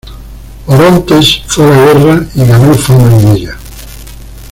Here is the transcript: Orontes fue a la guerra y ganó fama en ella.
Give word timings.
Orontes 0.65 1.43
fue 1.45 1.63
a 1.65 1.69
la 1.69 1.75
guerra 1.85 2.25
y 2.33 2.43
ganó 2.47 2.73
fama 2.73 3.17
en 3.19 3.27
ella. 3.37 3.55